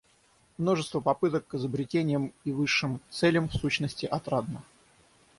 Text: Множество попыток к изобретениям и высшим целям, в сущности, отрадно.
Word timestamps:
Множество 0.57 0.99
попыток 0.99 1.45
к 1.45 1.53
изобретениям 1.53 2.33
и 2.43 2.51
высшим 2.51 2.99
целям, 3.11 3.47
в 3.49 3.53
сущности, 3.53 4.07
отрадно. 4.07 4.63